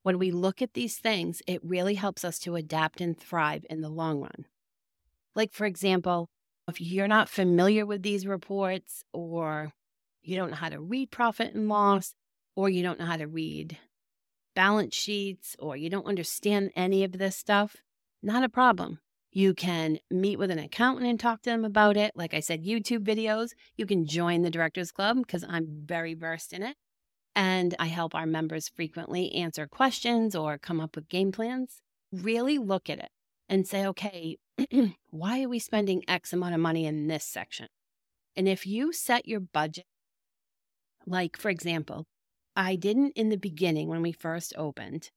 When 0.03 0.17
we 0.17 0.31
look 0.31 0.61
at 0.61 0.73
these 0.73 0.97
things, 0.97 1.41
it 1.47 1.63
really 1.63 1.95
helps 1.95 2.25
us 2.25 2.39
to 2.39 2.55
adapt 2.55 3.01
and 3.01 3.17
thrive 3.17 3.65
in 3.69 3.81
the 3.81 3.89
long 3.89 4.19
run. 4.19 4.45
Like, 5.35 5.53
for 5.53 5.65
example, 5.65 6.29
if 6.67 6.81
you're 6.81 7.07
not 7.07 7.29
familiar 7.29 7.85
with 7.85 8.01
these 8.01 8.25
reports, 8.25 9.03
or 9.13 9.73
you 10.23 10.35
don't 10.35 10.49
know 10.49 10.55
how 10.55 10.69
to 10.69 10.79
read 10.79 11.11
profit 11.11 11.53
and 11.53 11.69
loss, 11.69 12.13
or 12.55 12.69
you 12.69 12.83
don't 12.83 12.99
know 12.99 13.05
how 13.05 13.17
to 13.17 13.27
read 13.27 13.77
balance 14.55 14.95
sheets, 14.95 15.55
or 15.59 15.77
you 15.77 15.89
don't 15.89 16.07
understand 16.07 16.71
any 16.75 17.03
of 17.03 17.13
this 17.13 17.35
stuff, 17.35 17.77
not 18.23 18.43
a 18.43 18.49
problem. 18.49 18.99
You 19.31 19.53
can 19.53 19.99
meet 20.09 20.37
with 20.37 20.51
an 20.51 20.59
accountant 20.59 21.07
and 21.07 21.19
talk 21.19 21.41
to 21.43 21.49
them 21.49 21.63
about 21.63 21.95
it. 21.95 22.11
Like 22.15 22.33
I 22.33 22.41
said, 22.41 22.65
YouTube 22.65 23.05
videos. 23.05 23.51
You 23.77 23.85
can 23.85 24.05
join 24.05 24.41
the 24.41 24.49
Directors 24.49 24.91
Club 24.91 25.17
because 25.17 25.45
I'm 25.47 25.67
very 25.85 26.13
versed 26.15 26.51
in 26.51 26.63
it. 26.63 26.75
And 27.35 27.75
I 27.79 27.87
help 27.87 28.13
our 28.13 28.25
members 28.25 28.69
frequently 28.69 29.33
answer 29.33 29.67
questions 29.67 30.35
or 30.35 30.57
come 30.57 30.81
up 30.81 30.95
with 30.95 31.07
game 31.07 31.31
plans. 31.31 31.81
Really 32.11 32.57
look 32.57 32.89
at 32.89 32.99
it 32.99 33.09
and 33.47 33.67
say, 33.67 33.85
okay, 33.87 34.37
why 35.09 35.43
are 35.43 35.49
we 35.49 35.59
spending 35.59 36.03
X 36.07 36.33
amount 36.33 36.55
of 36.55 36.59
money 36.59 36.85
in 36.85 37.07
this 37.07 37.23
section? 37.23 37.67
And 38.35 38.47
if 38.47 38.65
you 38.65 38.91
set 38.93 39.27
your 39.27 39.39
budget, 39.39 39.85
like 41.05 41.37
for 41.37 41.49
example, 41.49 42.05
I 42.55 42.75
didn't 42.75 43.13
in 43.15 43.29
the 43.29 43.37
beginning 43.37 43.87
when 43.87 44.01
we 44.01 44.11
first 44.11 44.53
opened, 44.57 45.09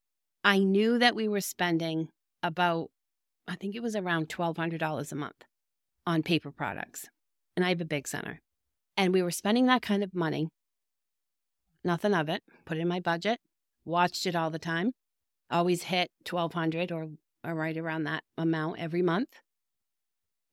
I 0.44 0.58
knew 0.58 0.98
that 0.98 1.16
we 1.16 1.28
were 1.28 1.40
spending 1.40 2.08
about 2.42 2.90
I 3.46 3.56
think 3.56 3.74
it 3.74 3.82
was 3.82 3.94
around 3.94 4.28
$1,200 4.28 5.12
a 5.12 5.14
month 5.14 5.44
on 6.06 6.22
paper 6.22 6.50
products. 6.50 7.08
And 7.56 7.64
I 7.64 7.68
have 7.68 7.80
a 7.80 7.86
big 7.86 8.08
center. 8.08 8.40
And 8.96 9.12
we 9.12 9.22
were 9.22 9.30
spending 9.30 9.66
that 9.66 9.82
kind 9.82 10.02
of 10.02 10.14
money, 10.14 10.48
nothing 11.84 12.14
of 12.14 12.28
it, 12.28 12.42
put 12.64 12.76
it 12.76 12.80
in 12.80 12.88
my 12.88 13.00
budget, 13.00 13.40
watched 13.84 14.26
it 14.26 14.34
all 14.34 14.50
the 14.50 14.58
time, 14.58 14.92
always 15.50 15.84
hit 15.84 16.10
1200 16.28 16.90
or, 16.90 17.08
or 17.44 17.54
right 17.54 17.76
around 17.76 18.04
that 18.04 18.24
amount 18.38 18.78
every 18.78 19.02
month. 19.02 19.28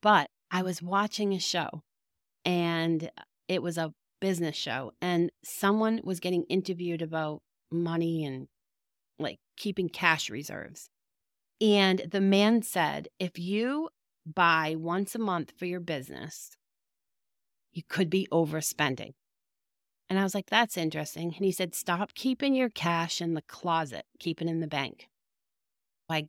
But 0.02 0.30
I 0.50 0.64
was 0.64 0.82
watching 0.82 1.34
a 1.34 1.40
show 1.40 1.82
and 2.44 3.10
it 3.48 3.62
was 3.62 3.78
a 3.78 3.94
business 4.20 4.56
show 4.56 4.92
and 5.02 5.32
someone 5.44 6.02
was 6.04 6.20
getting 6.20 6.44
interviewed 6.44 7.02
about 7.02 7.42
money 7.72 8.26
and 8.26 8.48
like 9.20 9.40
keeping 9.58 9.90
cash 9.90 10.30
reserves. 10.30 10.90
And 11.60 12.02
the 12.12 12.22
man 12.22 12.64
said, 12.64 13.08
if 13.20 13.38
you 13.38 13.90
buy 14.26 14.76
once 14.78 15.16
a 15.16 15.20
month 15.20 15.54
for 15.58 15.66
your 15.66 15.80
business, 15.80 16.52
you 17.72 17.84
could 17.88 18.10
be 18.10 18.28
overspending. 18.32 19.14
And 20.12 20.20
I 20.20 20.24
was 20.24 20.36
like, 20.36 20.50
that's 20.50 20.76
interesting. 20.76 21.34
And 21.38 21.46
he 21.46 21.54
said, 21.54 21.74
stop 21.74 22.14
keeping 22.14 22.54
your 22.54 22.68
cash 22.68 23.22
in 23.22 23.34
the 23.34 23.42
closet, 23.44 24.04
keep 24.20 24.42
it 24.42 24.50
in 24.50 24.60
the 24.60 24.68
bank. 24.68 25.08
Like 26.10 26.28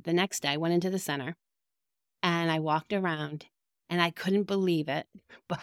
the 0.00 0.12
next 0.12 0.44
day, 0.44 0.50
I 0.50 0.58
went 0.58 0.74
into 0.74 0.90
the 0.90 1.00
center 1.00 1.34
and 2.22 2.52
I 2.52 2.60
walked 2.60 2.92
around 2.92 3.46
and 3.90 4.00
I 4.00 4.12
couldn't 4.12 4.44
believe 4.44 4.88
it. 4.88 5.08
But 5.48 5.58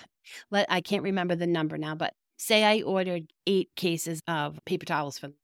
let, 0.52 0.70
I 0.70 0.82
can't 0.82 1.04
remember 1.04 1.36
the 1.36 1.48
number 1.48 1.78
now, 1.78 1.96
but 1.96 2.14
say 2.36 2.66
I 2.66 2.82
ordered 2.82 3.32
eight 3.48 3.70
cases 3.78 4.22
of 4.28 4.60
paper 4.66 4.86
towels 4.86 5.18
for 5.18 5.28
them. 5.28 5.38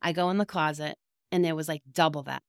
I 0.00 0.12
go 0.12 0.30
in 0.30 0.38
the 0.38 0.46
closet 0.46 0.96
and 1.30 1.44
there 1.44 1.54
was 1.54 1.68
like 1.68 1.82
double 1.92 2.22
that. 2.22 2.42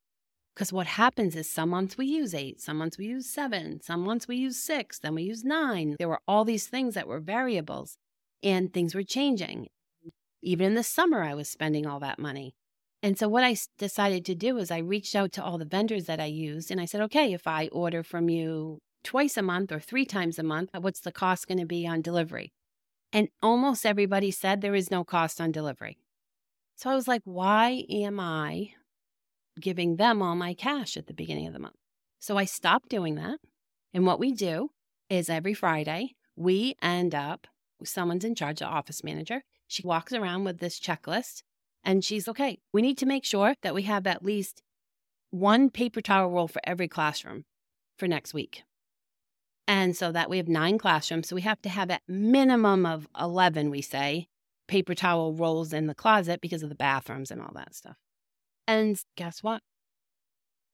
Because 0.56 0.72
what 0.72 0.88
happens 0.88 1.36
is 1.36 1.50
some 1.50 1.72
months 1.72 1.98
we 1.98 2.06
use 2.06 2.34
eight, 2.34 2.62
some 2.62 2.77
months 2.77 2.98
we 2.98 3.08
use 3.08 3.29
seven, 3.29 3.82
some 3.82 4.00
months 4.00 4.29
we 4.29 4.38
use 4.38 4.56
six, 4.56 4.98
then 4.98 5.13
we 5.13 5.24
use 5.24 5.44
nine. 5.44 5.98
There 6.00 6.08
were 6.08 6.22
all 6.25 6.46
these 6.46 6.67
things 6.67 6.94
that 6.94 7.06
were 7.06 7.20
variables 7.20 7.98
and 8.44 8.74
things 8.74 8.96
were 8.96 9.03
changing. 9.03 9.67
Even 10.41 10.67
in 10.67 10.74
the 10.75 10.84
summer, 10.84 11.24
I 11.24 11.34
was 11.34 11.50
spending 11.50 11.86
all 11.86 12.00
that 12.00 12.20
money. 12.20 12.53
And 13.03 13.17
so, 13.17 13.27
what 13.27 13.44
I 13.44 13.56
decided 13.77 14.25
to 14.25 14.36
do 14.36 14.58
is 14.58 14.72
I 14.72 14.79
reached 14.79 15.15
out 15.15 15.32
to 15.34 15.44
all 15.44 15.58
the 15.58 15.65
vendors 15.65 16.06
that 16.06 16.20
I 16.20 16.25
used 16.25 16.72
and 16.72 16.82
I 16.82 16.86
said, 16.86 17.01
okay, 17.01 17.34
if 17.34 17.48
I 17.48 17.67
order 17.67 18.03
from 18.03 18.29
you 18.29 18.79
twice 19.03 19.38
a 19.38 19.41
month 19.41 19.72
or 19.72 19.79
three 19.79 20.06
times 20.06 20.39
a 20.39 20.44
month, 20.44 20.72
uh, 20.74 20.79
what's 20.79 21.01
the 21.01 21.12
cost 21.12 21.48
going 21.48 21.60
to 21.60 21.65
be 21.65 21.88
on 21.88 22.01
delivery? 22.01 22.51
And 23.13 23.29
almost 23.41 23.86
everybody 23.86 24.32
said 24.32 24.62
there 24.62 24.75
is 24.75 24.91
no 24.91 25.03
cost 25.03 25.39
on 25.39 25.51
delivery. 25.51 25.98
So 26.75 26.89
I 26.89 26.96
was 26.96 27.08
like, 27.08 27.22
why 27.24 27.84
am 27.89 28.20
I 28.20 28.72
giving 29.60 29.96
them 29.96 30.22
all 30.22 30.36
my 30.36 30.53
cash 30.53 30.98
at 30.98 31.08
the 31.08 31.13
beginning 31.13 31.48
of 31.48 31.53
the 31.53 31.60
month. 31.60 31.75
So 32.20 32.38
I 32.38 32.46
stopped 32.46 32.89
doing 32.89 33.15
that. 33.15 33.39
And 33.94 34.06
what 34.06 34.20
we 34.20 34.32
do 34.32 34.70
is 35.10 35.29
every 35.29 35.53
Friday, 35.53 36.15
we 36.36 36.75
end 36.82 37.15
up, 37.15 37.48
someone's 37.84 38.25
in 38.25 38.36
charge, 38.36 38.60
the 38.60 38.65
office 38.65 39.03
manager. 39.03 39.43
She 39.67 39.84
walks 39.84 40.13
around 40.13 40.43
with 40.43 40.60
this 40.60 40.79
checklist 40.79 41.43
and 41.84 42.03
she's 42.03 42.27
okay. 42.27 42.60
We 42.74 42.81
need 42.81 42.98
to 43.00 43.05
make 43.05 43.25
sure 43.25 43.55
that 43.62 43.75
we 43.75 43.84
have 43.84 44.07
at 44.07 44.24
least 44.24 44.62
one 45.29 45.69
paper 45.69 46.01
towel 46.01 46.29
roll 46.29 46.48
for 46.48 46.62
every 46.63 46.88
classroom 46.88 47.46
for 47.98 48.07
next 48.07 48.34
week. 48.34 48.63
And 49.67 49.96
so 49.96 50.12
that 50.12 50.29
we 50.29 50.38
have 50.38 50.48
nine 50.48 50.77
classrooms. 50.77 51.27
So 51.27 51.36
we 51.36 51.41
have 51.41 51.62
to 51.63 51.69
have 51.69 51.89
a 51.89 52.00
minimum 52.07 52.86
of 52.86 53.07
11, 53.19 53.69
we 53.69 53.81
say, 53.81 54.27
paper 54.67 54.96
towel 54.96 55.34
rolls 55.34 55.74
in 55.74 55.88
the 55.88 55.96
closet 55.96 56.41
because 56.41 56.63
of 56.63 56.69
the 56.69 56.75
bathrooms 56.75 57.31
and 57.31 57.41
all 57.41 57.51
that 57.55 57.75
stuff. 57.75 57.98
And 58.65 59.01
guess 59.15 59.43
what? 59.43 59.62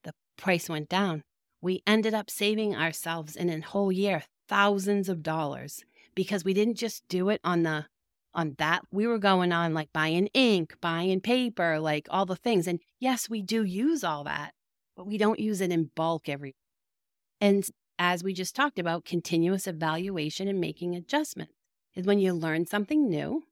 The 0.03 0.13
price 0.37 0.69
went 0.69 0.89
down. 0.89 1.23
We 1.61 1.81
ended 1.87 2.13
up 2.13 2.29
saving 2.29 2.75
ourselves 2.75 3.35
in 3.35 3.49
a 3.49 3.61
whole 3.61 3.91
year 3.91 4.23
thousands 4.47 5.09
of 5.09 5.23
dollars 5.23 5.83
because 6.15 6.43
we 6.43 6.53
didn't 6.53 6.77
just 6.77 7.07
do 7.07 7.29
it 7.29 7.41
on 7.43 7.63
the 7.63 7.85
on 8.35 8.55
that 8.57 8.81
we 8.91 9.05
were 9.05 9.19
going 9.19 9.51
on 9.51 9.73
like 9.73 9.93
buying 9.93 10.27
ink, 10.33 10.75
buying 10.81 11.21
paper, 11.21 11.79
like 11.79 12.07
all 12.09 12.25
the 12.25 12.35
things. 12.35 12.67
And 12.67 12.79
yes, 12.99 13.29
we 13.29 13.41
do 13.41 13.63
use 13.63 14.03
all 14.03 14.23
that, 14.23 14.53
but 14.95 15.05
we 15.05 15.17
don't 15.17 15.39
use 15.39 15.61
it 15.61 15.71
in 15.71 15.91
bulk 15.95 16.27
every. 16.27 16.55
And 17.39 17.63
as 17.99 18.23
we 18.23 18.33
just 18.33 18.55
talked 18.55 18.79
about, 18.79 19.05
continuous 19.05 19.67
evaluation 19.67 20.47
and 20.47 20.59
making 20.59 20.95
adjustments 20.95 21.53
is 21.95 22.05
when 22.05 22.19
you 22.19 22.33
learn 22.33 22.65
something 22.65 23.07
new 23.07 23.43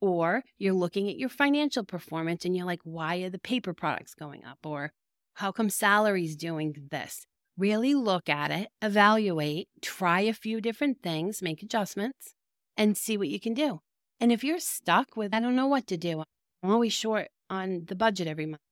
or 0.00 0.42
you're 0.58 0.74
looking 0.74 1.08
at 1.08 1.16
your 1.16 1.28
financial 1.28 1.84
performance 1.84 2.44
and 2.44 2.56
you're 2.56 2.66
like, 2.66 2.80
why 2.84 3.16
are 3.16 3.30
the 3.30 3.38
paper 3.38 3.72
products 3.72 4.14
going 4.14 4.44
up? 4.44 4.58
Or 4.64 4.92
how 5.34 5.52
come 5.52 5.70
salaries 5.70 6.36
doing 6.36 6.88
this? 6.90 7.26
Really 7.58 7.94
look 7.94 8.28
at 8.28 8.52
it, 8.52 8.68
evaluate, 8.80 9.68
try 9.82 10.20
a 10.20 10.32
few 10.32 10.60
different 10.60 11.02
things, 11.02 11.42
make 11.42 11.62
adjustments, 11.62 12.34
and 12.76 12.96
see 12.96 13.18
what 13.18 13.28
you 13.28 13.40
can 13.40 13.52
do. 13.52 13.80
And 14.20 14.30
if 14.30 14.44
you're 14.44 14.60
stuck 14.60 15.16
with, 15.16 15.34
I 15.34 15.40
don't 15.40 15.56
know 15.56 15.66
what 15.66 15.88
to 15.88 15.96
do, 15.96 16.22
I'm 16.62 16.70
always 16.70 16.92
short 16.92 17.28
on 17.50 17.84
the 17.86 17.96
budget 17.96 18.28
every 18.28 18.46
month, 18.46 18.62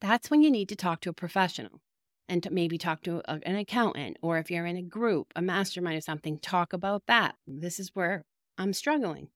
that's 0.00 0.30
when 0.30 0.42
you 0.42 0.50
need 0.50 0.68
to 0.68 0.76
talk 0.76 1.00
to 1.00 1.10
a 1.10 1.14
professional 1.14 1.80
and 2.28 2.46
maybe 2.50 2.76
talk 2.78 3.02
to 3.02 3.22
a, 3.26 3.40
an 3.44 3.56
accountant. 3.56 4.18
Or 4.22 4.38
if 4.38 4.50
you're 4.50 4.66
in 4.66 4.76
a 4.76 4.82
group, 4.82 5.32
a 5.34 5.42
mastermind 5.42 5.96
or 5.96 6.02
something, 6.02 6.38
talk 6.38 6.72
about 6.72 7.04
that. 7.06 7.36
This 7.46 7.80
is 7.80 7.90
where 7.94 8.24
I'm 8.58 8.72
struggling. 8.72 9.28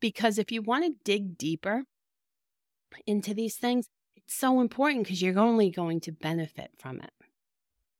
Because 0.00 0.38
if 0.38 0.50
you 0.50 0.62
want 0.62 0.84
to 0.84 0.94
dig 1.04 1.38
deeper 1.38 1.84
into 3.06 3.34
these 3.34 3.56
things, 3.56 3.86
it's 4.16 4.34
so 4.34 4.60
important 4.60 5.04
because 5.04 5.22
you're 5.22 5.38
only 5.38 5.70
going 5.70 6.00
to 6.00 6.12
benefit 6.12 6.70
from 6.78 7.00
it. 7.00 7.10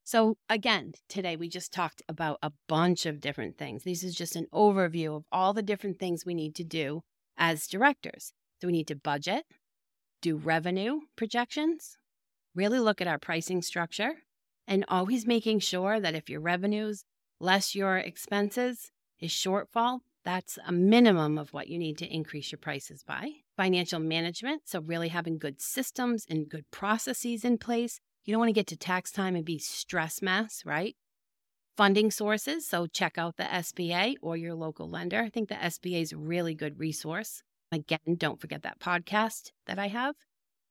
So, 0.07 0.37
again, 0.49 0.93
today 1.09 1.35
we 1.35 1.49
just 1.49 1.73
talked 1.73 2.01
about 2.09 2.39
a 2.41 2.53
bunch 2.69 3.07
of 3.07 3.21
different 3.21 3.59
things. 3.59 3.83
This 3.83 4.05
is 4.05 4.15
just 4.15 4.37
an 4.37 4.47
overview 4.55 5.17
of 5.17 5.25
all 5.33 5.53
the 5.53 5.65
different 5.65 5.99
things 5.99 6.25
we 6.25 6.33
need 6.33 6.55
to 6.55 6.63
do 6.63 7.03
as 7.37 7.67
directors. 7.67 8.33
So, 8.61 8.69
we 8.69 8.73
need 8.73 8.87
to 8.87 8.95
budget, 8.95 9.47
do 10.23 10.37
revenue 10.37 11.01
projections, 11.17 11.99
really 12.55 12.79
look 12.79 13.01
at 13.01 13.09
our 13.09 13.19
pricing 13.19 13.63
structure, 13.63 14.13
and 14.69 14.85
always 14.87 15.27
making 15.27 15.59
sure 15.59 15.99
that 15.99 16.15
if 16.15 16.31
your 16.31 16.41
revenues 16.41 17.05
less 17.41 17.75
your 17.75 17.99
expenses 17.99 18.93
is 19.19 19.33
shortfall, 19.33 19.99
that's 20.25 20.57
a 20.65 20.71
minimum 20.71 21.37
of 21.37 21.53
what 21.53 21.67
you 21.67 21.79
need 21.79 21.99
to 21.99 22.15
increase 22.15 22.53
your 22.53 22.61
prices 22.61 23.03
by. 23.03 23.31
Financial 23.57 23.99
management, 23.99 24.63
so 24.67 24.81
really 24.81 25.09
having 25.09 25.37
good 25.37 25.61
systems 25.61 26.25
and 26.31 26.49
good 26.49 26.71
processes 26.71 27.45
in 27.45 27.59
place. 27.59 28.01
You 28.27 28.33
don't 28.33 28.41
want 28.41 28.49
to 28.49 28.55
get 28.55 28.67
to 28.69 28.77
tax 28.77 29.13
time 29.13 29.37
and 29.37 29.45
be 29.45 29.59
stress 29.59 30.21
mess, 30.21 30.63
right? 30.67 30.97
Funding 31.77 32.11
sources, 32.11 32.67
so 32.67 32.89
check 32.89 33.17
out 33.17 33.37
the 33.37 33.45
SBA 33.45 34.17
or 34.21 34.37
your 34.37 34.55
local 34.55 34.91
lender. 34.91 35.23
I 35.23 35.31
think 35.31 35.49
the 35.49 35.55
SBA 35.55 36.03
is 36.03 36.13
a 36.13 36.17
really 36.17 36.53
good 36.53 36.81
resource. 36.81 37.43
Again, 37.71 38.17
don't 38.19 38.41
forget 38.41 38.63
that 38.65 38.81
podcast 38.81 39.53
that 39.69 39.79
I 39.79 39.87
have. 39.87 40.17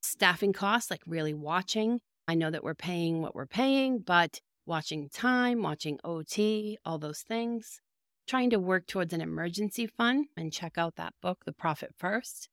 Staffing 0.01 0.51
costs, 0.51 0.91
like 0.91 1.01
really 1.07 1.33
watching. 1.33 2.01
I 2.27 2.35
know 2.35 2.51
that 2.51 2.63
we're 2.63 2.75
paying 2.75 3.21
what 3.21 3.33
we're 3.33 3.45
paying, 3.45 3.99
but 3.99 4.41
watching 4.65 5.07
time, 5.07 5.61
watching 5.61 5.97
OT, 6.03 6.77
all 6.83 6.97
those 6.97 7.21
things. 7.21 7.79
Trying 8.27 8.49
to 8.49 8.59
work 8.59 8.85
towards 8.85 9.13
an 9.13 9.21
emergency 9.21 9.87
fund 9.87 10.25
and 10.35 10.51
check 10.51 10.73
out 10.77 10.97
that 10.97 11.13
book, 11.21 11.45
The 11.45 11.53
Profit 11.53 11.91
First. 11.97 12.49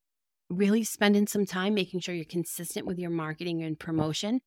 Really 0.49 0.85
spending 0.85 1.27
some 1.27 1.45
time 1.45 1.73
making 1.73 1.99
sure 1.99 2.15
you're 2.15 2.23
consistent 2.23 2.85
with 2.85 2.99
your 2.99 3.09
marketing 3.09 3.63
and 3.63 3.77
promotion, 3.77 4.39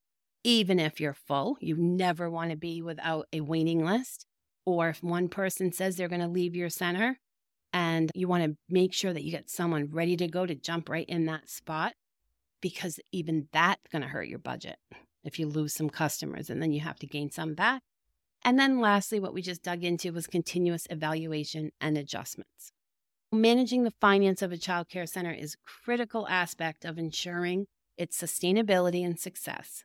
even 0.46 0.78
if 0.78 1.00
you're 1.00 1.12
full. 1.12 1.56
You 1.60 1.76
never 1.76 2.30
want 2.30 2.52
to 2.52 2.56
be 2.56 2.80
without 2.80 3.26
a 3.32 3.40
waiting 3.40 3.84
list. 3.84 4.26
Or 4.64 4.88
if 4.88 5.02
one 5.02 5.28
person 5.28 5.72
says 5.72 5.96
they're 5.96 6.08
going 6.08 6.20
to 6.20 6.28
leave 6.28 6.54
your 6.54 6.70
center, 6.70 7.18
and 7.72 8.10
you 8.14 8.28
want 8.28 8.44
to 8.44 8.56
make 8.70 8.94
sure 8.94 9.12
that 9.12 9.24
you 9.24 9.32
get 9.32 9.50
someone 9.50 9.90
ready 9.90 10.16
to 10.16 10.28
go 10.28 10.46
to 10.46 10.54
jump 10.54 10.88
right 10.88 11.08
in 11.08 11.26
that 11.26 11.50
spot 11.50 11.94
because 12.60 12.98
even 13.12 13.48
that's 13.52 13.82
going 13.90 14.02
to 14.02 14.08
hurt 14.08 14.28
your 14.28 14.38
budget 14.38 14.76
if 15.24 15.38
you 15.38 15.48
lose 15.48 15.74
some 15.74 15.90
customers 15.90 16.48
and 16.48 16.62
then 16.62 16.72
you 16.72 16.80
have 16.80 16.98
to 17.00 17.06
gain 17.06 17.30
some 17.30 17.54
back. 17.54 17.82
And 18.44 18.58
then 18.58 18.80
lastly, 18.80 19.18
what 19.18 19.34
we 19.34 19.42
just 19.42 19.64
dug 19.64 19.82
into 19.82 20.12
was 20.12 20.28
continuous 20.28 20.86
evaluation 20.88 21.72
and 21.80 21.98
adjustments. 21.98 22.70
Managing 23.32 23.82
the 23.82 23.94
finance 24.00 24.42
of 24.42 24.52
a 24.52 24.56
child 24.56 24.88
care 24.88 25.06
center 25.06 25.32
is 25.32 25.54
a 25.54 25.84
critical 25.84 26.28
aspect 26.28 26.84
of 26.84 26.98
ensuring 26.98 27.66
its 27.98 28.20
sustainability 28.20 29.04
and 29.04 29.18
success. 29.18 29.84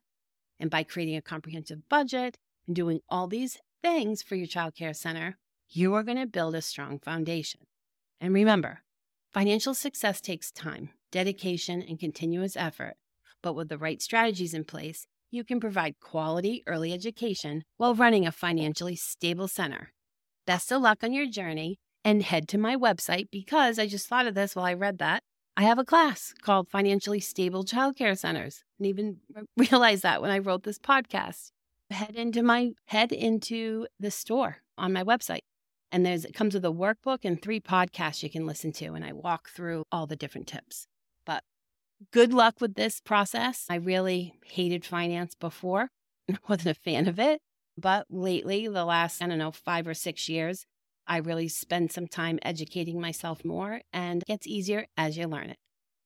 And 0.62 0.70
by 0.70 0.84
creating 0.84 1.15
a 1.18 1.24
comprehensive 1.24 1.89
budget 1.89 2.38
and 2.68 2.75
doing 2.75 3.01
all 3.10 3.27
these 3.27 3.58
things 3.82 4.22
for 4.22 4.36
your 4.36 4.46
child 4.46 4.75
care 4.75 4.94
center, 4.94 5.38
you 5.68 5.96
are 5.96 6.03
going 6.03 6.20
to 6.20 6.27
build 6.27 6.53
a 6.53 6.62
strong 6.62 7.00
foundation. 7.00 7.62
And 8.20 8.32
remember, 8.32 8.82
financial 9.34 9.74
success 9.74 10.22
takes 10.22 10.51
time, 10.51 10.91
dedication, 11.12 11.82
and 11.82 12.00
continuous 12.00 12.56
effort. 12.56 12.94
But 13.41 13.56
with 13.56 13.70
the 13.70 13.80
right 13.80 14.00
strategies 14.03 14.53
in 14.53 14.63
place, 14.63 15.08
you 15.32 15.44
can 15.44 15.60
provide 15.60 16.00
quality 16.00 16.62
early 16.68 16.94
education 16.94 17.63
while 17.77 17.96
running 17.96 18.27
a 18.27 18.32
financially 18.32 18.96
stable 18.96 19.48
center. 19.48 19.94
Best 20.46 20.72
of 20.72 20.84
luck 20.84 21.03
on 21.03 21.12
your 21.12 21.25
journey 21.25 21.80
and 22.06 22.22
head 22.22 22.48
to 22.50 22.60
my 22.60 22.75
website 22.75 23.30
because 23.32 23.80
I 23.80 23.88
just 23.88 24.08
thought 24.08 24.27
of 24.27 24.36
this 24.36 24.56
while 24.56 24.65
I 24.65 24.74
read 24.74 25.00
that. 25.00 25.24
I 25.58 25.63
have 25.63 25.79
a 25.79 25.86
class 25.86 26.34
called 26.41 26.70
Financially 26.70 27.20
Stable 27.20 27.63
Childcare 27.63 28.17
Centers 28.17 28.63
and 28.79 28.88
even 28.88 29.17
realized 29.58 30.04
that 30.04 30.21
when 30.21 30.32
I 30.32 30.39
wrote 30.39 30.63
this 30.63 30.80
podcast. 30.80 31.52
Head 31.89 32.15
into 32.15 32.41
my 32.41 32.71
head 32.86 33.12
into 33.12 33.86
the 33.99 34.12
store 34.12 34.58
on 34.78 34.93
my 34.93 35.04
website 35.04 35.41
and 35.91 36.06
there's 36.06 36.25
it 36.25 36.34
comes 36.34 36.54
with 36.54 36.65
a 36.65 36.71
workbook 36.71 37.19
and 37.23 37.41
three 37.41 37.60
podcasts 37.60 38.23
you 38.23 38.30
can 38.30 38.45
listen 38.45 38.71
to. 38.73 38.93
And 38.93 39.04
I 39.04 39.12
walk 39.12 39.49
through 39.49 39.84
all 39.91 40.08
the 40.08 40.15
different 40.15 40.47
tips. 40.47 40.88
But 41.25 41.43
good 42.12 42.34
luck 42.34 42.62
with 42.62 42.75
this 42.75 43.02
process. 43.02 43.65
I 43.69 43.75
really 43.75 44.36
hated 44.45 44.86
finance 44.86 45.36
before, 45.36 45.89
I 46.32 46.38
wasn't 46.47 46.78
a 46.78 46.80
fan 46.80 47.08
of 47.08 47.19
it. 47.19 47.41
But 47.78 48.06
lately, 48.10 48.67
the 48.67 48.86
last, 48.86 49.21
I 49.21 49.28
don't 49.28 49.38
know, 49.38 49.52
five 49.52 49.88
or 49.88 49.93
six 49.93 50.30
years, 50.30 50.65
I 51.12 51.17
really 51.17 51.50
spend 51.50 51.91
some 51.91 52.08
time 52.08 52.39
educating 52.41 53.02
myself 53.02 53.43
more 53.43 53.82
and 53.91 54.21
it 54.21 54.28
gets 54.28 54.47
easier 54.47 54.88
as 54.95 55.17
you 55.17 55.28
learn 55.28 55.50
it. 55.50 55.58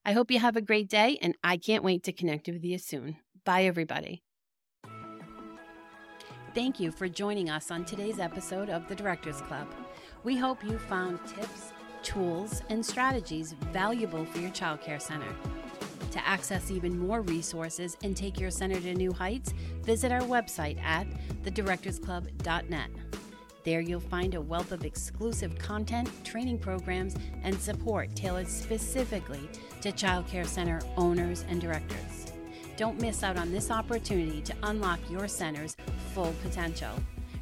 I 0.03 0.13
hope 0.13 0.31
you 0.31 0.39
have 0.39 0.55
a 0.55 0.61
great 0.61 0.89
day 0.89 1.19
and 1.21 1.35
I 1.43 1.57
can't 1.57 1.83
wait 1.83 2.01
to 2.05 2.11
connect 2.11 2.47
with 2.47 2.63
you 2.63 2.79
soon. 2.79 3.17
Bye, 3.45 3.65
everybody. 3.65 4.23
Thank 6.55 6.79
you 6.79 6.91
for 6.91 7.07
joining 7.07 7.51
us 7.51 7.69
on 7.69 7.85
today's 7.85 8.17
episode 8.17 8.71
of 8.71 8.87
the 8.87 8.95
Directors 8.95 9.41
Club. 9.41 9.67
We 10.23 10.37
hope 10.37 10.63
you 10.63 10.79
found 10.79 11.19
tips, 11.27 11.71
tools, 12.01 12.63
and 12.69 12.83
strategies 12.83 13.51
valuable 13.71 14.25
for 14.25 14.39
your 14.39 14.49
childcare 14.49 14.99
center. 14.99 15.35
To 16.13 16.27
access 16.27 16.71
even 16.71 16.97
more 16.97 17.21
resources 17.21 17.95
and 18.03 18.17
take 18.17 18.39
your 18.39 18.49
center 18.49 18.79
to 18.79 18.95
new 18.95 19.13
heights, 19.13 19.53
visit 19.83 20.11
our 20.11 20.21
website 20.21 20.81
at 20.81 21.05
thedirectorsclub.net. 21.43 22.89
There 23.65 23.81
you'll 23.81 23.99
find 23.99 24.35
a 24.35 24.41
wealth 24.41 24.71
of 24.71 24.85
exclusive 24.85 25.57
content, 25.57 26.07
training 26.23 26.59
programs, 26.59 27.15
and 27.43 27.59
support 27.59 28.15
tailored 28.15 28.47
specifically 28.47 29.49
to 29.81 29.91
childcare 29.91 30.45
center 30.45 30.81
owners 30.97 31.43
and 31.49 31.59
directors. 31.59 32.31
Don't 32.77 33.01
miss 33.01 33.23
out 33.23 33.37
on 33.37 33.51
this 33.51 33.71
opportunity 33.71 34.41
to 34.41 34.53
unlock 34.63 34.99
your 35.09 35.27
center's 35.27 35.75
full 36.13 36.35
potential. 36.43 36.91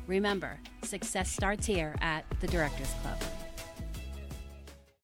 Remember, 0.07 0.59
success 0.83 1.29
starts 1.29 1.65
here 1.65 1.93
at 1.99 2.23
the 2.39 2.47
Directors 2.47 2.93
Club. 3.01 3.32